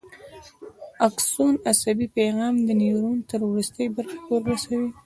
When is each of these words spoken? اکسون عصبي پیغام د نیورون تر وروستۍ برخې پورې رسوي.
اکسون 1.07 1.53
عصبي 1.71 2.07
پیغام 2.17 2.53
د 2.67 2.69
نیورون 2.81 3.17
تر 3.29 3.39
وروستۍ 3.49 3.85
برخې 3.95 4.17
پورې 4.25 4.45
رسوي. 4.55 4.89